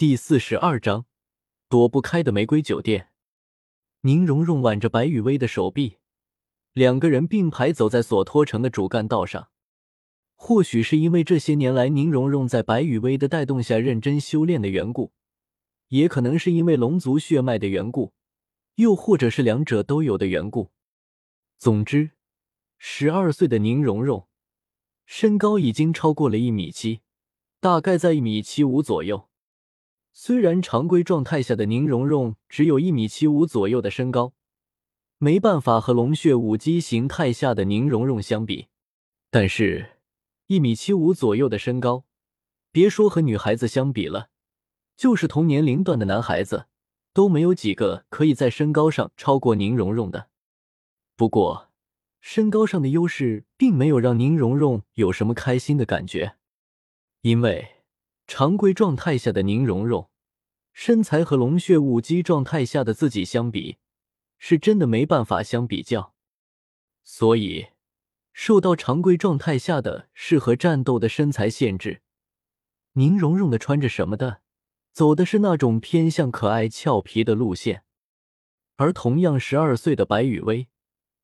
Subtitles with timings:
[0.00, 1.04] 第四十二章，
[1.68, 3.10] 躲不开的玫瑰酒店。
[4.00, 5.98] 宁荣荣挽着白雨薇的手臂，
[6.72, 9.50] 两个人并排走在索托城的主干道上。
[10.36, 15.12] 或许是因为这些年来宁荣荣在白雨薇的带动下认真修炼的缘故，
[15.88, 18.14] 也可能是因为龙族血脉的缘故，
[18.76, 20.70] 又或者是两者都有的缘故。
[21.58, 22.12] 总之，
[22.78, 24.26] 十二岁的宁荣荣
[25.04, 27.02] 身高已经超过了一米七，
[27.60, 29.28] 大概在一米七五左右。
[30.12, 34.34] 虽然常规状态下的宁荣荣只有一米七五左右的身高，
[35.18, 38.68] 没办法和龙血武姬形态下的宁荣荣相比，
[39.30, 39.98] 但是，
[40.48, 42.04] 一米七五左右的身高，
[42.72, 44.28] 别说和女孩子相比了，
[44.96, 46.66] 就是同年龄段的男孩子，
[47.12, 50.28] 都没有几个可以在身高上超过宁荣荣的。
[51.16, 51.70] 不过，
[52.20, 56.36] 身高上的优势并没有让宁荣荣有什么开心的感觉，
[57.22, 57.79] 因为。
[58.32, 60.08] 常规状态下的宁荣荣，
[60.72, 63.78] 身材和龙血武姬状态下的自己相比，
[64.38, 66.14] 是真的没办法相比较。
[67.02, 67.70] 所以，
[68.32, 72.02] 受到常规状态下的适合战斗的身材限制，
[72.92, 74.42] 宁荣荣的穿着什么的，
[74.92, 77.82] 走的是那种偏向可爱俏皮的路线。
[78.76, 80.68] 而同样十二岁的白雨薇，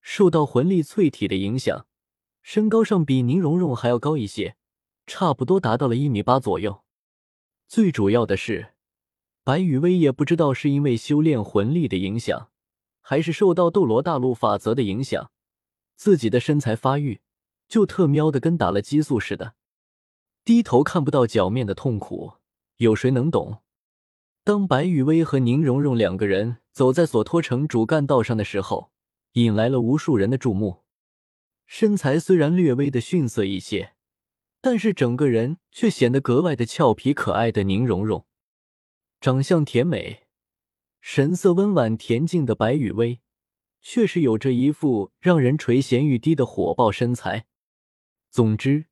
[0.00, 1.86] 受到魂力淬体的影响，
[2.42, 4.56] 身高上比宁荣荣还要高一些，
[5.06, 6.82] 差不多达到了一米八左右。
[7.68, 8.72] 最主要的是，
[9.44, 12.48] 白雨薇也不知道是因为修炼魂力的影响，
[13.02, 15.30] 还是受到斗罗大陆法则的影响，
[15.94, 17.20] 自己的身材发育
[17.68, 19.52] 就特喵的跟打了激素似的，
[20.46, 22.36] 低头看不到脚面的痛苦，
[22.78, 23.58] 有谁能懂？
[24.44, 28.90] 当白雨薇和宁荣荣两个人走在索托城主干道上的时候，
[29.32, 30.84] 引来了无数人的注目。
[31.66, 33.92] 身材虽然略微的逊色一些。
[34.60, 38.26] 但是整个人却显得格外的俏皮可爱的宁荣荣，
[39.20, 40.24] 长相甜美、
[41.00, 43.20] 神色温婉恬静的白雨薇，
[43.80, 47.46] 却是有着一副让人垂涎欲滴的火爆身材。
[48.30, 48.86] 总之，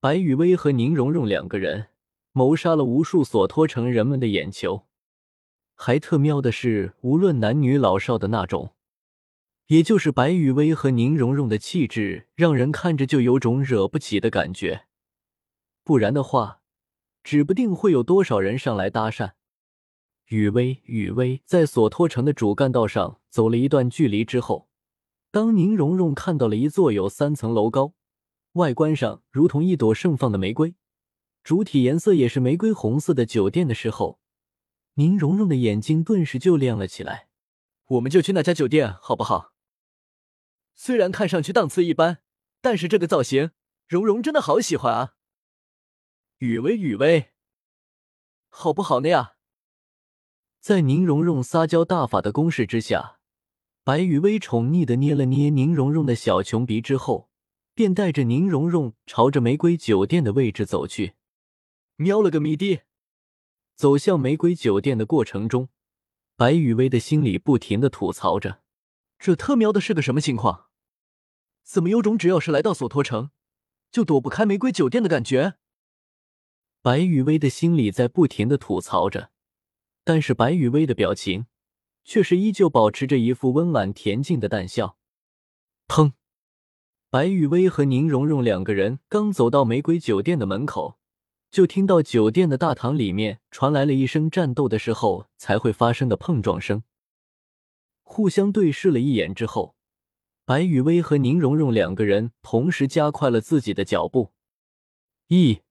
[0.00, 1.88] 白雨薇和宁荣荣两个人
[2.32, 4.86] 谋杀了无数索托城人们的眼球，
[5.74, 8.72] 还特喵的是无论男女老少的那种。
[9.66, 14.85] 也就是白雨薇和宁荣荣的气质，让人看着就有种惹不起的感觉。
[15.86, 16.62] 不然的话，
[17.22, 19.34] 指不定会有多少人上来搭讪。
[20.24, 24.68] 雨薇，雨薇在索托城的主干道上走了一段距离之后，
[25.30, 27.94] 当宁荣荣看到了一座有三层楼高、
[28.54, 30.74] 外观上如同一朵盛放的玫瑰、
[31.44, 34.18] 主体颜色也是玫瑰红色的酒店的时候，
[34.94, 37.28] 宁荣荣的眼睛顿时就亮了起来。
[37.90, 39.52] 我们就去那家酒店，好不好？
[40.74, 42.18] 虽然看上去档次一般，
[42.60, 43.52] 但是这个造型，
[43.86, 45.12] 蓉蓉真的好喜欢啊！
[46.38, 47.30] 雨薇，雨薇，
[48.50, 49.36] 好不好呢呀？
[50.60, 53.20] 在宁荣荣撒娇大法的攻势之下，
[53.82, 57.30] 白雨薇宠溺的捏了捏宁荣荣的小穷鼻之后，
[57.72, 61.14] 便带着宁荣荣朝着玫瑰酒店的位置走去。
[61.96, 62.82] 喵了个咪的！
[63.74, 65.70] 走向玫瑰酒店的过程中，
[66.36, 68.60] 白雨薇的心里不停的吐槽着：
[69.18, 70.66] 这特喵的是个什么情况？
[71.62, 73.30] 怎么有种只要是来到索托城，
[73.90, 75.54] 就躲不开玫瑰酒店的感觉？
[76.86, 79.32] 白雨薇的心里在不停的吐槽着，
[80.04, 81.46] 但是白雨薇的表情
[82.04, 84.96] 却是依旧保持着一副温婉恬静的淡笑。
[85.88, 86.12] 砰！
[87.10, 90.96] 白雨薇和宁荣荣两个人刚走到玫瑰酒店的门口，
[91.50, 96.84] 就听到酒店的大堂里面传来了一声战斗的时候才会发生的碰撞声。
[98.04, 99.74] 互相对视了一眼之后。
[100.44, 104.30] 白雨薇和宁荣荣两个人同时加快了自己的脚步。
[105.26, 105.62] 一，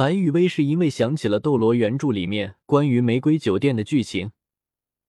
[0.00, 4.32] 白雨薇是因为想起了《斗罗原著》里面关于玫瑰酒店的剧情，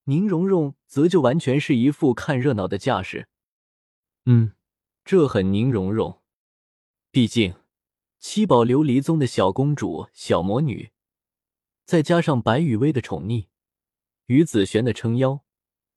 [0.03, 3.30] 宁荣荣则就完全是一副看热闹的架势。
[4.25, 4.51] 嗯，
[5.06, 6.19] 这很宁荣荣，
[7.09, 7.53] 毕竟
[8.19, 10.91] 七宝琉璃宗的小公主、小魔女，
[11.85, 13.48] 再加上白雨薇的宠溺，
[14.25, 15.39] 于子璇的撑腰，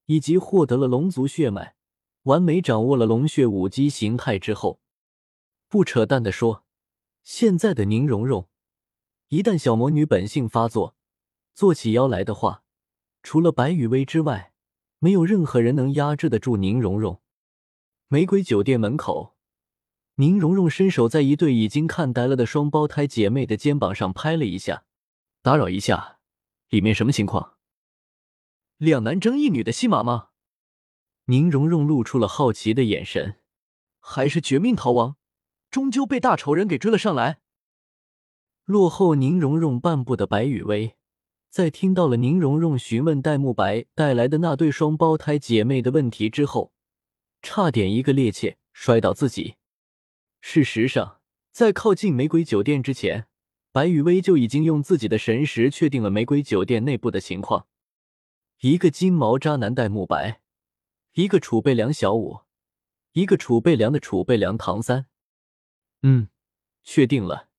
[0.06, 1.74] 以及获得了龙族血脉。
[2.22, 4.80] 完美掌握了龙血武姬形态之后，
[5.66, 6.64] 不扯淡的说，
[7.24, 8.48] 现在的宁荣荣，
[9.28, 10.94] 一旦小魔女本性发作，
[11.54, 12.62] 做起妖来的话，
[13.22, 14.52] 除了白雨薇之外，
[14.98, 17.20] 没有任何人能压制得住宁荣荣。
[18.08, 19.36] 玫瑰酒店门口，
[20.16, 24.84] 宁荣荣伸手在一对已经看呆了的双胞胎姐妹的肩膀上拍了一下，
[25.42, 26.18] 打扰一下，
[26.68, 27.54] 里面什么情况？
[28.76, 30.28] 两男争一女的戏码吗？
[31.24, 33.40] 宁荣荣露出了好奇的眼神，
[33.98, 35.16] 还是绝命逃亡，
[35.70, 37.40] 终究被大仇人给追了上来。
[38.64, 40.96] 落后宁荣荣半步的白雨薇，
[41.50, 46.72] 在听到了宁荣荣询问戴沐白带来的那对双胞胎姐妹的问题之后，
[47.42, 49.56] 差点一个趔趄摔倒自己。
[50.40, 51.20] 事实上，
[51.52, 53.26] 在靠近玫瑰酒店之前，
[53.70, 57.66] 白雨薇就已经用自己的神识确定了玫瑰酒店内部的情况：
[58.60, 60.40] 一个金毛渣男戴沐白，
[61.12, 62.40] 一个储备粮小五，
[63.12, 65.04] 一个储备粮的储备粮唐三。
[66.00, 66.28] 嗯，
[66.82, 67.50] 确定了。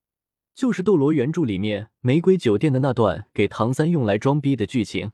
[0.55, 5.11] 就是《斗罗原著》里面玫瑰酒店的那段给唐三用来装逼的剧情。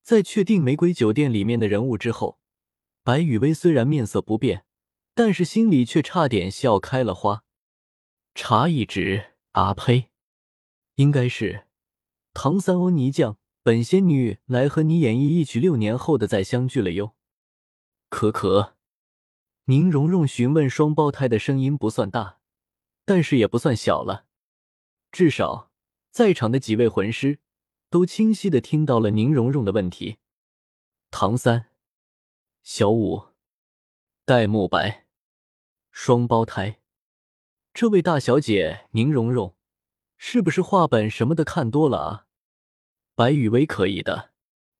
[0.00, 2.38] 在确定玫瑰酒店里面的人物之后，
[3.02, 4.64] 白雨薇虽然面色不变，
[5.12, 7.42] 但是心里却差点笑开了花。
[8.34, 10.10] 茶一直啊呸，
[10.94, 11.66] 应该是
[12.32, 17.14] 唐三欧尼酱本仙女来和你演绎一曲六年后的再相聚了哟。
[18.08, 18.76] 可可，
[19.64, 22.38] 宁荣荣询问双胞胎的声音不算大，
[23.04, 24.26] 但是也不算小了。
[25.14, 25.70] 至少，
[26.10, 27.38] 在场的几位魂师
[27.88, 30.18] 都清晰的听到了宁荣荣的问题。
[31.12, 31.66] 唐三、
[32.64, 33.26] 小五、
[34.24, 35.06] 戴沐白，
[35.92, 36.80] 双胞胎，
[37.72, 39.54] 这位大小姐宁荣荣，
[40.16, 42.26] 是不是画本什么的看多了啊？
[43.14, 44.32] 白雨薇可以的，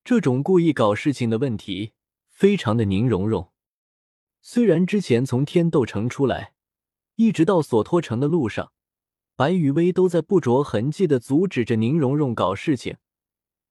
[0.02, 1.92] 这种故意搞事情的问题，
[2.26, 3.52] 非常的宁荣荣。
[4.42, 6.54] 虽然之前从天斗城出来，
[7.14, 8.72] 一直到索托城的路上。
[9.36, 12.98] 白雨薇都在不着痕迹的阻止着宁荣荣搞事情，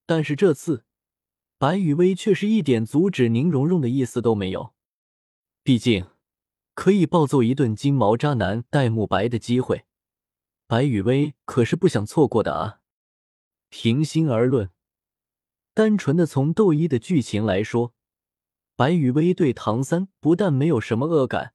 [0.05, 0.83] 但是这次，
[1.57, 4.73] 白雨薇却是一点阻止宁荣荣的意思都没有。
[5.63, 6.07] 毕竟，
[6.73, 9.85] 可以暴揍一顿金毛渣男戴沐白的机会，
[10.67, 12.81] 白雨薇可是不想错过的啊！
[13.69, 14.69] 平心而论，
[15.73, 17.93] 单纯的从斗一的剧情来说，
[18.75, 21.53] 白雨薇对唐三不但没有什么恶感，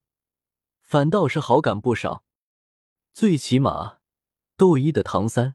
[0.80, 2.24] 反倒是好感不少，
[3.12, 3.97] 最起码。
[4.58, 5.54] 斗一的唐三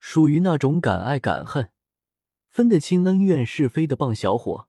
[0.00, 1.70] 属于那种敢爱敢恨、
[2.48, 4.66] 分得清恩怨是非的棒小伙。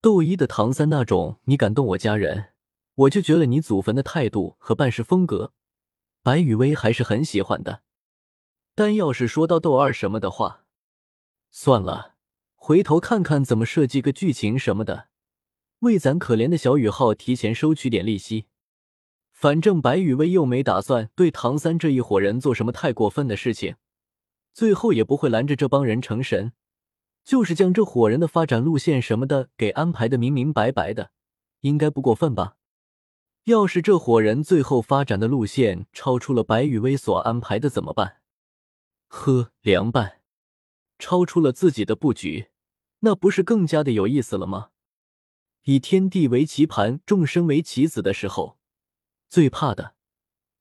[0.00, 2.54] 斗一的唐三那种你敢动我家人，
[2.96, 5.52] 我就绝了你祖坟的态度和办事风格，
[6.24, 7.82] 白雨薇还是很喜欢的。
[8.74, 10.64] 但要是说到斗二什么的话，
[11.52, 12.16] 算了，
[12.56, 15.06] 回头看看怎么设计个剧情什么的，
[15.80, 18.46] 为咱可怜的小雨浩提前收取点利息。
[19.38, 23.76] 反正白雨薇又没打算对唐三这一伙人做什么太过分的事情，
[24.52, 26.54] 最后也不会拦着这帮人成神，
[27.22, 31.12] 就是将这伙人的发展路线什么的给安排的明明白白的，
[31.60, 32.56] 应该不过分吧？
[33.44, 38.16] 要是这伙人最后发展的路线超出了白雨薇所安排的怎么办？
[39.06, 40.20] 呵，凉拌，
[40.98, 42.48] 超出了自己的布局，
[43.02, 44.70] 那不是更加的有意思了吗？
[45.62, 48.57] 以天地为棋盘，众生为棋子的时候。
[49.28, 49.94] 最怕的，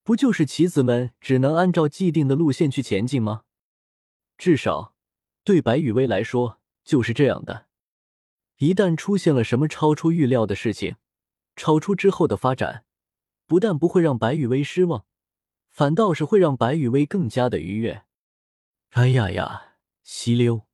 [0.03, 3.43] 不就是棋子们只能按照既定的路线去前进吗？
[4.37, 4.93] 至少
[5.43, 7.67] 对白雨薇来说就是这样的。
[8.57, 10.95] 一旦出现了什么超出预料的事情，
[11.55, 12.85] 超出之后的发展，
[13.45, 15.05] 不但不会让白雨薇失望，
[15.69, 18.03] 反倒是会让白雨薇更加的愉悦。
[18.91, 20.67] 哎呀呀，稀溜！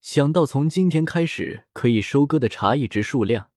[0.00, 3.50] 想到从今天开始可以收割的茶艺值数量，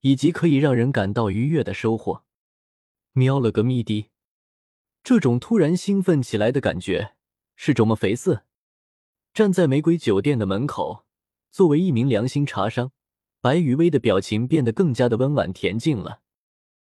[0.00, 2.24] 以及可以让人感到愉悦的收获。
[3.14, 4.10] 瞄了个咪的，
[5.02, 7.14] 这种突然兴奋起来的感觉
[7.54, 8.44] 是多么肥四！
[9.34, 11.04] 站在玫瑰酒店的门口，
[11.50, 12.90] 作为一名良心茶商，
[13.42, 16.21] 白雨薇的表情变得更加的温婉恬静了。